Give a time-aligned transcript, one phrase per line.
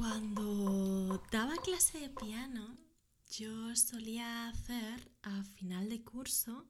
[0.00, 2.74] Cuando daba clase de piano,
[3.32, 6.66] yo solía hacer a final de curso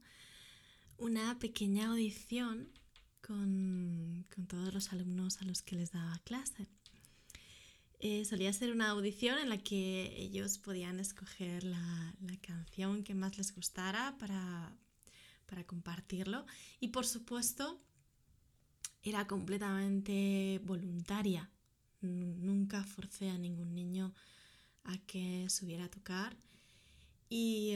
[0.99, 2.73] una pequeña audición
[3.25, 6.67] con, todos los alumnos a los que les daba clase.
[8.01, 13.39] Eh, solía ser una audición en la que ellos podían escoger la, canción que más
[13.39, 14.77] les gustara para,
[15.47, 16.47] para compartirlo
[16.81, 17.81] y por supuesto
[19.05, 21.49] era completamente voluntaria.
[22.03, 24.15] Nunca forcé a ningún niño
[24.85, 26.37] a que subiera a tocar
[27.29, 27.75] y,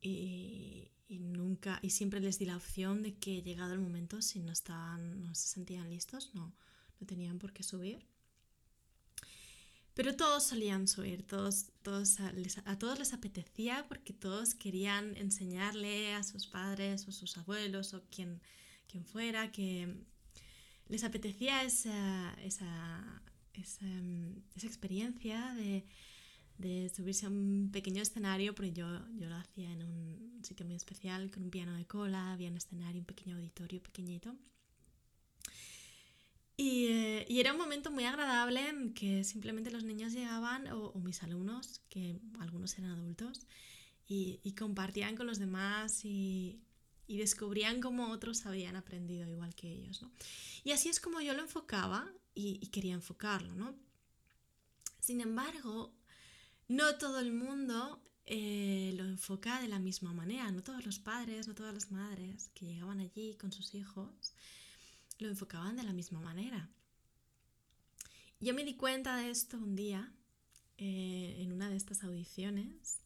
[0.00, 4.52] y, nunca, y siempre les di la opción de que llegado el momento, si no
[4.52, 6.54] estaban, no se sentían listos, no,
[6.98, 8.06] no tenían por qué subir.
[9.94, 16.22] Pero todos solían subir, todos, todos a, todos les apetecía porque todos querían enseñarle a
[16.22, 18.40] sus padres o sus abuelos o quien,
[18.86, 19.94] quien fuera que
[20.90, 23.22] les apetecía esa, esa,
[23.54, 25.84] esa, em, esa experiencia de,
[26.58, 30.74] de subirse a un pequeño escenario, porque yo, yo lo hacía en un sitio muy
[30.74, 34.34] especial, con un piano de cola, había un escenario, un pequeño auditorio pequeñito.
[36.56, 40.92] Y, eh, y, era un momento muy agradable en que simplemente los niños llegaban, o,
[40.98, 43.46] mis alumnos, que algunos eran adultos,
[44.06, 46.60] y, y compartían con los demás y,
[47.10, 50.02] y, descubrían cómo otros habían aprendido igual que ellos.
[50.02, 50.10] ¿no?
[50.64, 53.54] Y así es como yo lo enfocaba y, quería enfocarlo.
[53.54, 53.74] ¿no?
[55.00, 55.92] Sin embargo,
[56.68, 61.48] no todo el mundo eh, lo enfoca de la misma manera, no todos los padres,
[61.48, 64.34] no todas las madres que llegaban allí con sus hijos
[65.18, 66.68] lo enfocaban de la misma manera.
[68.40, 70.12] Yo me di cuenta de esto un día
[70.78, 73.00] eh, en una de estas audiciones.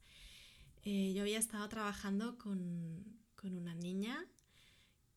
[0.85, 4.27] Eh, yo había estado trabajando con, una niña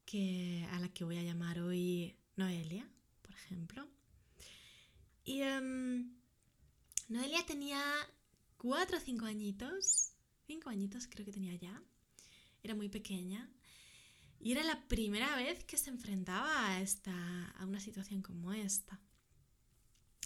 [0.06, 2.90] que, a la que voy a llamar hoy Noelia,
[3.22, 3.88] por ejemplo.
[5.24, 6.12] Y em,
[7.08, 7.82] Noelia tenía
[8.58, 10.12] cuatro o cinco añitos,
[10.46, 11.82] cinco añitos creo que tenía ya,
[12.64, 13.50] era muy pequeña
[14.40, 19.00] y era la primera vez que se enfrentaba a, esta, a una situación como esta.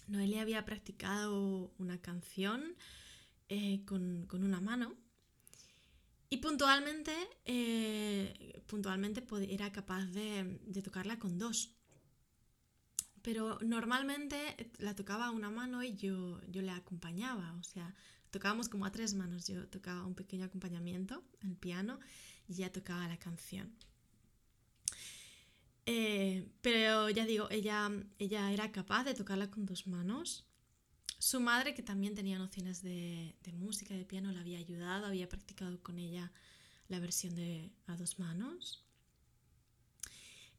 [0.07, 2.75] Noelia había practicado una canción
[3.49, 4.95] eh, con, una mano
[6.31, 7.13] y puntualmente,
[7.45, 11.75] eh, puntualmente era capaz de, tocarla con dos
[13.21, 17.93] pero normalmente la tocaba a una mano y yo, yo le acompañaba, o sea,
[18.31, 19.45] tocábamos como a tres manos.
[19.45, 21.99] Yo tocaba un pequeño acompañamiento al piano
[22.47, 23.71] y ella tocaba la canción.
[25.85, 30.47] Eh, pero ya digo, ella, ella era capaz de tocarla con dos manos.
[31.21, 35.79] Su madre, que también tenía nociones de, música, de piano, la había ayudado, había practicado
[35.83, 36.31] con ella
[36.87, 38.83] la versión de a dos manos.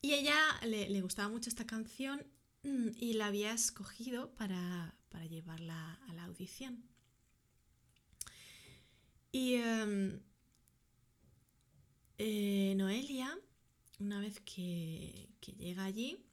[0.01, 2.25] Y ella le, le gustaba mucho esta canción
[2.63, 6.85] mm, y la había escogido para, para llevarla a la audición.
[9.33, 10.21] Y em,
[12.19, 13.37] eh, Noelia,
[13.99, 16.25] una vez que, llega allí,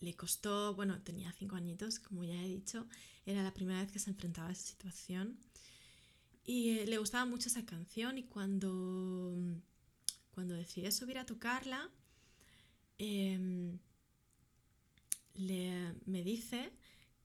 [0.00, 2.86] le costó, bueno, tenía cinco añitos, como ya he dicho,
[3.26, 5.38] era la primera vez que se enfrentaba a esa situación.
[6.44, 9.36] Y eh, le gustaba mucho esa canción y cuando,
[10.32, 11.90] cuando decide subir a tocarla,
[12.98, 13.78] em,
[16.06, 16.72] me dice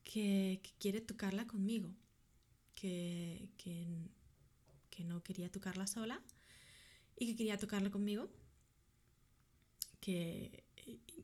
[0.03, 1.93] que, quiere tocarla conmigo,
[2.75, 3.87] que, que
[4.95, 6.21] que no quería tocarla sola
[7.17, 8.29] y que quería tocarla conmigo.
[9.99, 10.63] Que,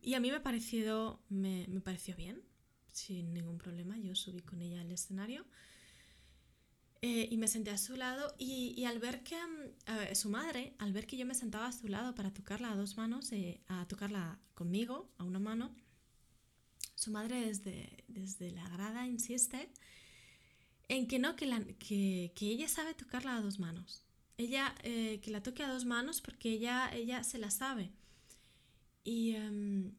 [0.02, 2.42] y a mí me, parecido, me, pareció bien,
[2.92, 3.98] sin ningún problema.
[3.98, 5.46] Yo subí con ella al escenario
[7.02, 9.38] eh, y me senté a su lado y, al ver que
[10.14, 12.98] su madre, al ver que yo me sentaba a su lado para tocarla a dos
[12.98, 15.76] manos, eh, a tocarla conmigo a una mano,
[16.96, 19.72] su madre desde, desde la grada insiste
[20.88, 24.04] en que no, que, la, que, ella sabe tocarla a dos manos.
[24.38, 27.92] Ella, eh, que la toque a dos manos porque ella, ella se la sabe.
[29.04, 29.94] Y, em,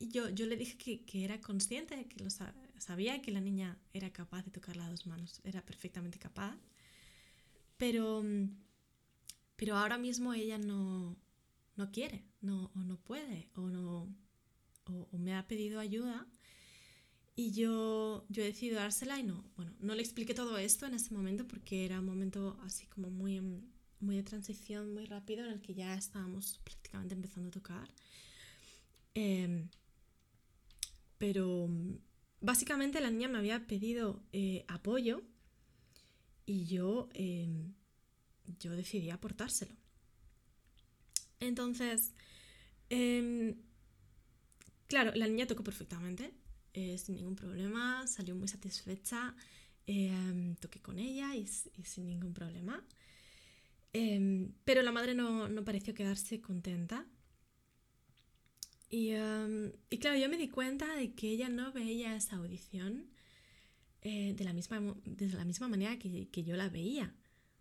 [0.00, 2.30] yo, yo, le dije que, era consciente, que lo
[2.78, 6.56] sabía que la niña era capaz de tocarla a dos manos, era perfectamente capaz.
[7.76, 8.22] Pero,
[9.56, 11.16] pero ahora mismo ella no,
[11.76, 14.08] no quiere, no, o no puede, o, no,
[14.86, 16.26] o me ha pedido ayuda
[17.36, 20.94] y yo, yo he decidido dársela y no, bueno, no le expliqué todo esto en
[20.94, 23.40] ese momento porque era un momento así como muy,
[24.04, 27.88] muy de transición, muy rápido en el que ya estábamos prácticamente empezando a tocar.
[29.14, 29.68] Em,
[31.18, 31.68] pero
[32.40, 35.22] básicamente la niña me había pedido eh, apoyo
[36.46, 37.74] y yo, em,
[38.58, 39.74] yo decidí aportárselo.
[41.40, 42.12] Entonces,
[42.90, 43.56] em,
[44.86, 46.32] claro, la niña tocó perfectamente,
[46.74, 49.34] eh, sin ningún problema, salió muy satisfecha,
[50.60, 52.82] toqué con ella y, sin ningún problema.
[53.94, 57.06] Em, pero la madre no, no, pareció quedarse contenta.
[58.90, 63.08] Y, em, y, claro, yo me di cuenta de que ella no veía esa audición
[64.02, 67.14] eh, de, la misma, la misma manera que, que yo la veía.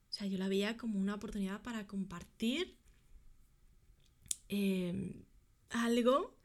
[0.09, 2.77] O sea, yo la veía como una oportunidad para compartir
[5.69, 6.37] algo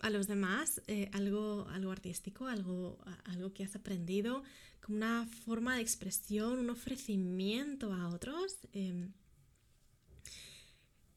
[0.00, 4.42] a los demás eh, algo, algo artístico, algo, algo que has aprendido,
[4.80, 9.12] como una forma de expresión, un ofrecimiento a otros, em,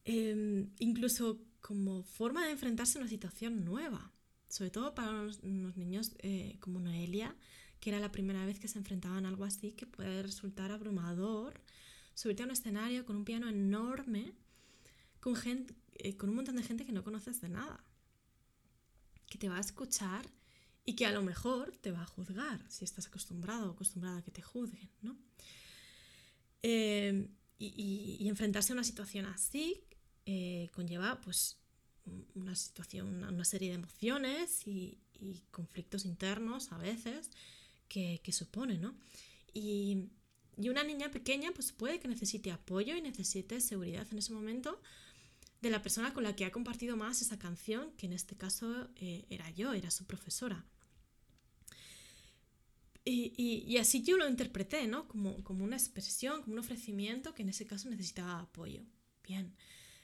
[0.06, 4.12] em, incluso como forma de enfrentarse a una situación nueva,
[4.48, 7.36] sobre todo para unos, niños eh, como Noelia,
[7.80, 11.62] que era la primera vez que se enfrentaban a algo así, que puede resultar abrumador,
[12.14, 14.34] subirte a un escenario con un piano enorme,
[15.20, 17.84] con, gente, eh, con un montón de gente que no conoces de nada
[19.30, 20.26] que te va a escuchar
[20.86, 24.22] y que a lo mejor te va a juzgar si estás acostumbrado o acostumbrada a
[24.24, 25.18] que te juzguen, ¿no?
[26.64, 27.30] Eh,
[27.60, 29.84] y, enfrentarse a una situación así
[30.26, 31.58] eh, conlleva pues
[32.34, 34.98] una situación, una serie de emociones y,
[35.52, 37.30] conflictos internos a veces
[37.90, 38.96] que, supone, ¿no?
[39.54, 40.10] Y,
[40.58, 44.82] una niña pequeña pues puede que necesite apoyo y necesite seguridad en ese momento
[45.62, 48.90] de la persona con la que ha compartido más esa canción, que en este caso
[48.96, 50.66] eh, era yo, era su profesora.
[53.06, 55.08] Y, así yo lo interpreté, ¿no?
[55.08, 58.84] Como, como, una expresión, como un ofrecimiento que en ese caso necesitaba apoyo.
[59.24, 59.56] Bien.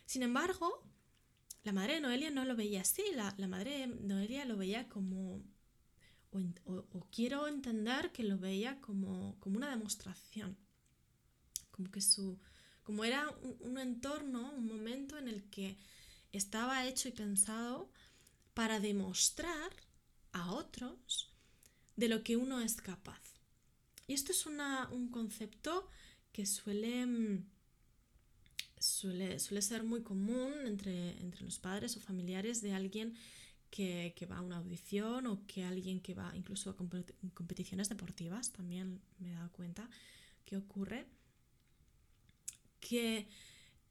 [0.06, 0.84] Sin embargo,
[1.64, 3.04] la madre de Noelia no lo veía así.
[3.14, 5.44] La, madre de Noelia lo veía como...
[6.66, 10.58] O, quiero entender que lo veía como, como una demostración.
[11.72, 12.40] Como que su,
[12.86, 13.28] como era
[13.62, 15.76] un, entorno, un momento en el que
[16.32, 17.90] estaba hecho y pensado
[18.54, 19.72] para demostrar
[20.32, 21.34] a otros
[21.96, 23.22] de lo que uno es capaz.
[24.08, 25.90] Y esto es un concepto
[26.32, 27.42] que suele,
[28.78, 33.16] suele, suele ser muy común entre, entre, los padres o familiares de alguien
[33.72, 39.02] que, va a una audición o que alguien que va incluso a competiciones deportivas, también
[39.18, 39.90] me he dado cuenta
[40.46, 41.08] que ocurre
[42.88, 43.28] que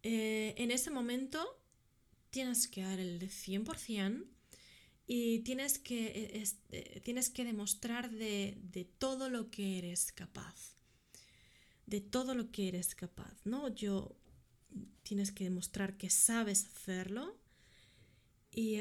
[0.04, 1.60] eh, en ese momento
[2.30, 4.24] tienes que dar el 100%
[5.06, 10.76] y tienes que, eh, eh, tienes que demostrar de, todo lo que eres capaz.
[11.86, 13.68] De todo lo que eres capaz, ¿no?
[13.74, 14.16] Yo
[15.02, 17.36] tienes que demostrar que sabes hacerlo
[18.52, 18.76] y,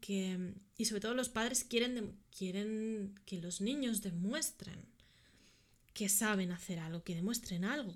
[0.00, 4.80] que y sobre todo los padres quieren, quieren que los niños demuestren
[5.92, 7.94] que saben hacer algo, que demuestren algo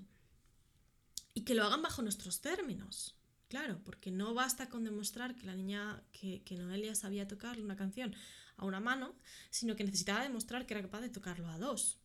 [1.33, 3.15] y que lo hagan bajo nuestros términos.
[3.47, 8.15] Claro, porque no basta con demostrar que la niña, que, Noelia sabía tocar una canción
[8.57, 9.15] a una mano,
[9.51, 11.99] sino que necesitaba demostrar que era capaz de tocarlo a dos.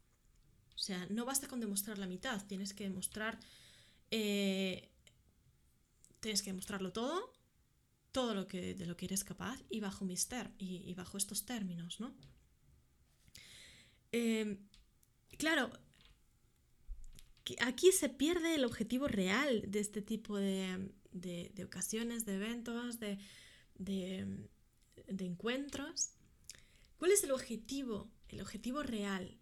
[0.75, 3.40] O sea, no basta con demostrar la mitad, tienes que demostrar.
[4.10, 4.90] Eh,
[6.20, 7.32] tienes que demostrarlo todo,
[8.12, 10.28] todo lo que, de lo que eres capaz y bajo mis
[10.58, 12.14] y, bajo estos términos, ¿no?
[14.12, 14.58] Eh,
[15.38, 15.70] claro,
[17.61, 20.91] aquí se pierde el objetivo real de este tipo de,
[21.65, 23.19] ocasiones, de eventos, de,
[25.06, 26.11] encuentros.
[26.99, 29.38] ¿Cuál es el objetivo, el objetivo real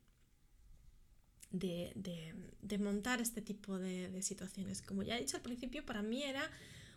[1.50, 4.82] de, montar este tipo de, situaciones?
[4.82, 6.50] Como ya he dicho al principio, para mí era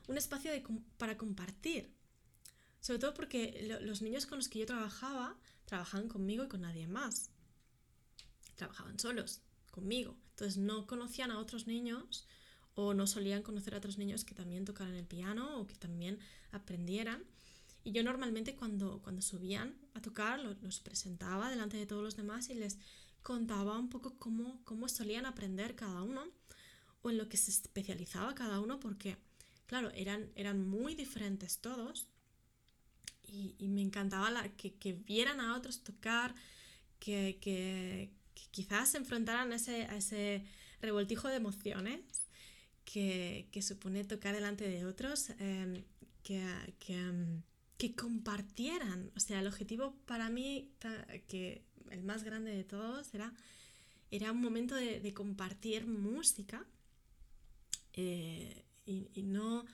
[0.07, 0.51] un espacio
[0.97, 1.93] para compartir.
[2.81, 6.87] Sobre todo porque los niños con los que yo trabajaba trabajaban conmigo y con nadie
[6.87, 7.29] más.
[8.55, 10.15] Trabajaban solos, conmigo.
[10.31, 12.25] Entonces no conocían a otros niños
[12.75, 16.19] o no solían conocer a otros niños que también tocaran el piano o que también
[16.51, 17.23] aprendieran.
[17.83, 22.49] Y yo normalmente cuando, cuando subían a tocar los, presentaba delante de todos los demás
[22.49, 22.77] y les
[23.21, 26.25] contaba un poco cómo, cómo solían aprender cada uno
[27.01, 29.17] o en lo que se especializaba cada uno porque,
[29.65, 32.07] claro, eran, eran muy diferentes todos
[33.31, 36.33] y, me encantaba que, que, vieran a otros tocar,
[36.99, 38.11] que, que,
[38.51, 40.43] quizás se enfrentaran a ese, ese
[40.81, 42.01] revoltijo de emociones
[42.85, 45.83] que, supone tocar delante de otros, em,
[46.23, 46.41] que,
[46.87, 47.43] em,
[47.77, 49.11] que, compartieran.
[49.15, 50.71] O sea, el objetivo para mí,
[51.27, 53.33] que el más grande de todos, era,
[54.11, 56.65] era un momento de, compartir música
[57.93, 59.65] eh, y, no,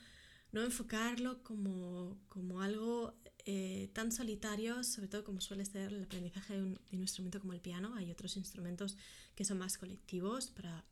[0.52, 3.14] no, enfocarlo como, como algo
[3.46, 7.62] eh, tan solitarios, sobre todo como suele ser el aprendizaje de un, instrumento como el
[7.62, 7.96] piano.
[7.96, 8.98] Hay otros instrumentos
[9.36, 10.84] que son más colectivos para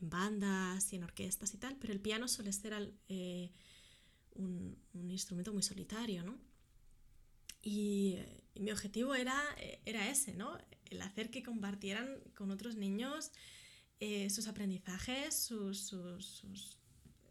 [0.00, 3.50] en bandas y en orquestas y tal, pero el piano suele ser eh,
[4.34, 4.76] un,
[5.10, 6.38] instrumento muy solitario, ¿no?
[7.62, 8.18] Y,
[8.54, 9.40] mi objetivo era,
[9.84, 10.58] era ese, ¿no?
[10.86, 13.30] El hacer que compartieran con otros niños
[14.00, 15.92] eh, sus aprendizajes, sus,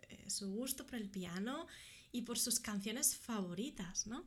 [0.10, 1.66] eh, su gusto por el piano
[2.12, 4.26] y por sus canciones favoritas, ¿no?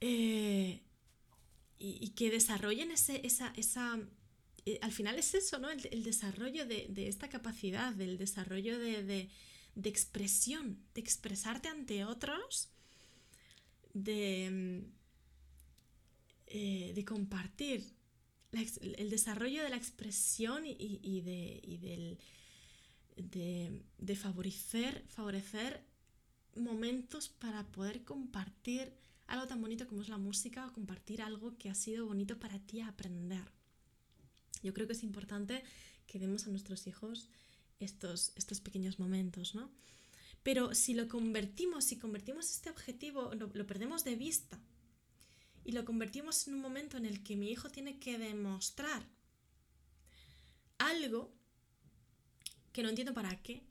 [0.00, 0.82] Eh,
[1.78, 3.98] y, que desarrollen ese, esa, esa
[4.82, 5.70] al final es eso, ¿no?
[5.70, 9.28] El, desarrollo de, esta capacidad, del desarrollo de,
[9.74, 12.68] de expresión, de expresarte ante otros,
[13.92, 14.84] de,
[16.46, 17.86] eh, de compartir
[18.52, 21.20] el desarrollo de la expresión y,
[23.22, 25.84] de, de, favorecer, favorecer
[26.56, 28.92] momentos para poder compartir
[29.26, 32.58] algo tan bonito como es la música o compartir algo que ha sido bonito para
[32.58, 33.44] ti aprender.
[34.62, 35.62] Yo creo que es importante
[36.06, 37.28] que demos a nuestros hijos
[37.78, 39.70] estos, estos pequeños momentos, ¿no?
[40.42, 44.58] Pero si lo convertimos, si convertimos este objetivo, lo, perdemos de vista
[45.64, 49.06] y lo convertimos en un momento en el que mi hijo tiene que demostrar
[50.78, 51.30] algo
[52.72, 53.62] que no entiendo para qué.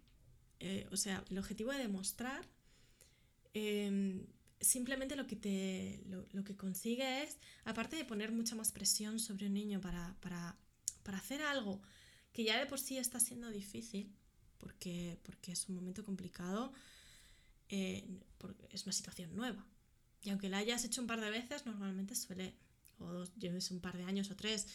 [0.59, 2.45] Eh, o sea, el objetivo de demostrar
[3.53, 4.25] em,
[4.59, 9.47] simplemente lo que, te, lo, que consigue es, aparte de poner mucha más presión sobre
[9.47, 10.57] un niño para, para,
[11.03, 11.81] para hacer algo
[12.33, 14.13] que ya de por sí está siendo difícil,
[14.57, 16.73] porque, porque es un momento complicado,
[17.69, 18.05] eh,
[18.71, 19.65] es una situación nueva.
[20.21, 22.53] Y aunque la hayas hecho un par de veces, normalmente suele,
[22.99, 24.67] o lleves un par de años o tres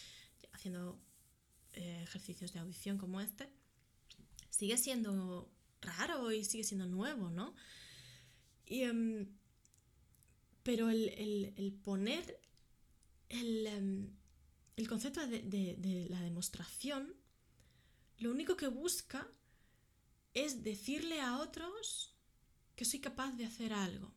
[0.53, 0.99] haciendo
[1.75, 3.49] eh, ejercicios de audición como este,
[4.57, 7.55] sigue siendo raro y sigue siendo nuevo, ¿no?
[8.67, 9.29] Em,
[10.63, 12.41] pero el, poner
[13.29, 14.17] el, em,
[14.89, 17.15] concepto de la demostración
[18.19, 19.29] lo único que busca
[20.35, 22.15] es decirle a otros
[22.77, 24.13] que soy capaz de hacer algo,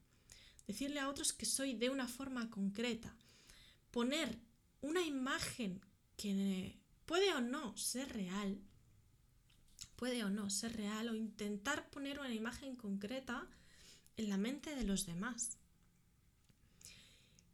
[0.68, 3.16] decirle a otros que soy de una forma concreta,
[3.92, 4.40] poner
[4.82, 5.82] una imagen
[6.16, 8.62] que puede o no ser real,
[9.98, 13.46] puede o no ser real, o intentar poner una imagen concreta
[14.16, 15.58] en la mente de los demás.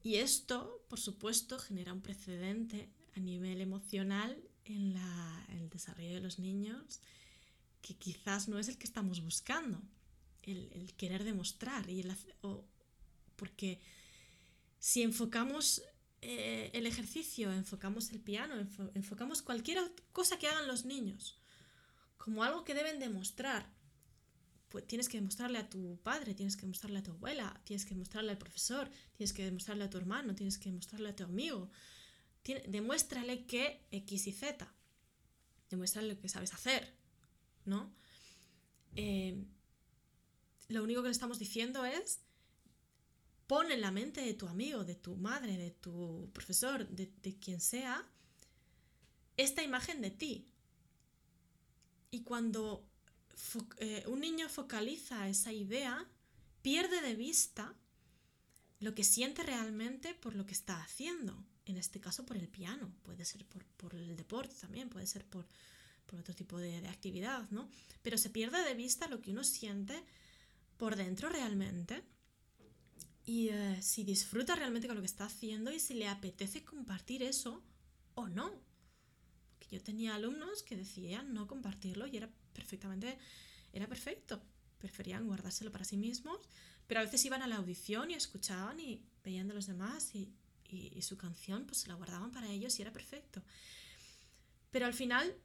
[0.03, 4.95] Y esto, por supuesto, genera un precedente a nivel emocional en,
[5.49, 6.99] el desarrollo de los niños
[7.81, 9.81] que quizás no es el que estamos buscando,
[10.43, 11.89] el, querer demostrar.
[11.89, 12.13] Y el,
[13.37, 13.79] porque
[14.79, 15.81] si enfocamos
[16.21, 18.55] eh, el ejercicio, enfocamos el piano,
[18.95, 19.79] enfocamos cualquier
[20.11, 21.37] cosa que hagan los niños
[22.23, 23.69] como algo que deben demostrar,
[24.69, 27.95] pues tienes que demostrarle a tu padre, tienes que demostrarle a tu abuela, tienes que
[27.95, 31.69] demostrarle al profesor, tienes que demostrarle a tu hermano, tienes que demostrarle a tu amigo,
[32.67, 34.73] demuéstrale que X y Z.
[35.69, 36.93] Demuéstrale lo que sabes hacer,
[37.65, 37.93] ¿no?
[38.95, 39.43] Eh,
[40.69, 42.21] lo único que le estamos diciendo es
[43.47, 47.59] pon en la mente de tu amigo, de tu madre, de tu profesor, de, quien
[47.59, 48.01] sea,
[49.35, 50.52] esta imagen de ti.
[52.13, 52.85] Y cuando
[53.77, 56.07] eh, un niño focaliza esa idea,
[56.61, 57.73] pierde de vista
[58.79, 62.93] lo que siente realmente por lo que está haciendo en este caso por el piano,
[63.01, 65.47] puede ser por, el deporte también, puede ser por,
[66.11, 67.67] otro tipo de, actividad, ¿no?
[68.03, 69.99] Pero se pierde de vista lo que uno siente
[70.77, 72.03] por dentro realmente
[73.25, 77.23] y eh, si disfruta realmente con lo que está haciendo y si le apetece compartir
[77.23, 77.63] eso
[78.13, 78.53] o no.
[79.73, 83.17] Yo tenía alumnos que decían no compartirlo y era perfectamente,
[83.73, 84.41] era perfecto.
[84.79, 86.39] Preferían guardárselo para sí mismos,
[86.87, 90.31] pero a veces iban a la audición y escuchaban y veían de los demás y
[90.73, 93.41] y, su canción pues se la guardaban para ellos y era perfecto.
[94.71, 95.35] Pero al final,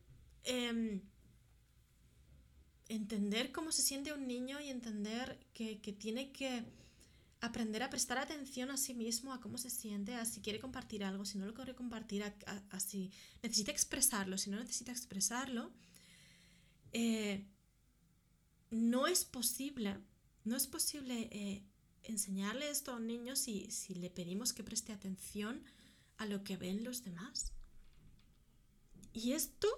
[0.44, 1.02] em,
[2.88, 6.64] entender cómo se siente un niño y entender que, tiene que
[7.40, 11.04] aprender a prestar atención a sí mismo, a cómo se siente, a si quiere compartir
[11.04, 15.72] algo, si no lo quiere compartir, a, si necesita expresarlo, si no necesita expresarlo,
[16.92, 17.46] eh,
[18.70, 19.98] no es posible,
[20.44, 21.64] no es posible eh,
[22.02, 25.62] enseñarle esto a un niño si, le pedimos que preste atención
[26.16, 27.52] a lo que ven los demás.
[29.12, 29.68] Y esto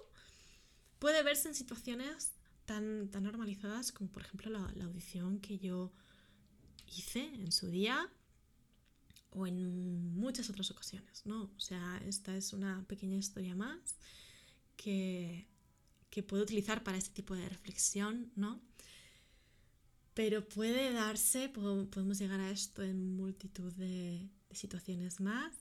[0.99, 2.31] puede verse en situaciones
[2.65, 5.91] tan, tan normalizadas como por ejemplo la, audición que yo
[6.95, 8.09] hice en su día
[9.31, 11.51] o en muchas otras ocasiones, ¿no?
[11.55, 13.97] O sea, esta es una pequeña historia más
[14.75, 15.47] que,
[16.09, 18.61] que puedo utilizar para este tipo de reflexión, ¿no?
[20.13, 25.53] pero puede darse, podemos llegar a esto en multitud de, situaciones más.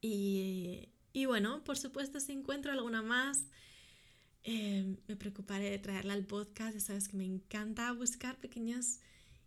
[0.00, 0.88] Y,
[1.26, 3.44] bueno, por supuesto, si encuentro alguna más,
[4.44, 6.74] eh, me preocuparé de traerla al podcast.
[6.74, 9.00] Ya sabes que me encanta buscar pequeñas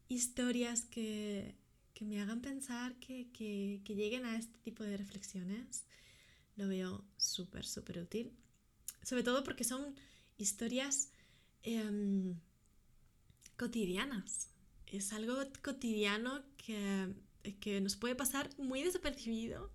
[0.10, 1.56] historias que,
[2.02, 5.86] me hagan pensar, que, lleguen a este tipo de reflexiones,
[6.56, 8.34] lo veo súper, súper útil.
[9.04, 9.96] Sobre todo porque son
[10.38, 11.12] historias
[11.64, 12.36] em,
[13.58, 14.50] cotidianas.
[14.88, 17.14] Es algo cotidiano que,
[17.62, 19.72] que nos puede pasar muy desapercibido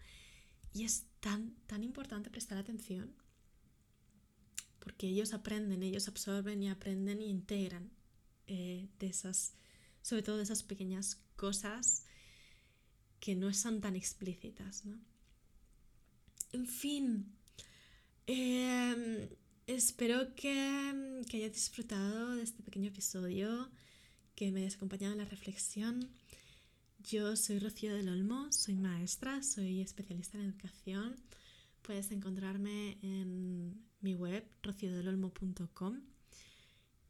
[0.74, 3.14] y es tan, tan importante prestar atención
[4.84, 7.90] porque ellos aprenden, ellos absorben y aprenden y integran
[8.46, 9.54] eh, de esas,
[10.04, 12.04] sobre todo de esas pequeñas cosas
[13.20, 15.00] que no son tan explícitas, ¿no?
[16.52, 17.34] En fin,
[18.26, 19.30] em,
[19.66, 23.70] espero que, que hayas disfrutado de este pequeño episodio,
[24.34, 26.10] que me hayas acompañado en la reflexión.
[26.98, 31.16] Yo soy Rocío del Olmo, soy maestra, soy especialista en educación.
[31.80, 36.02] Puedes encontrarme en mi web, rociodelolmo.com.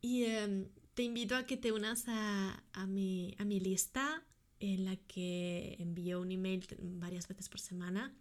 [0.00, 4.22] Y em, te invito a que te unas a, mi, a mi lista
[4.60, 8.14] en la que envío un email varias veces por semana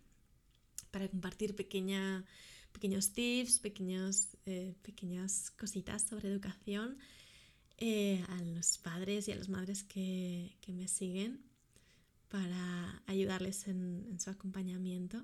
[0.92, 2.26] para compartir pequeña,
[2.72, 6.98] pequeños tips, pequeños, eh, pequeñas cositas sobre educación
[7.78, 11.44] eh, a los padres y a las madres que, que me siguen
[12.28, 15.24] para ayudarles en, en su acompañamiento.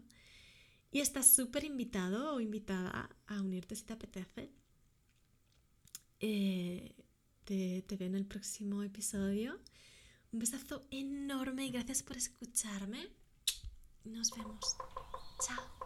[0.91, 4.51] Y estás súper invitado o invitada a unirte si te apetece.
[6.20, 6.96] Eh,
[7.50, 9.60] te, te veo en el próximo episodio.
[10.32, 13.08] Un besazo enorme y gracias por escucharme.
[14.06, 14.77] Nos vemos.
[15.44, 15.78] Chao.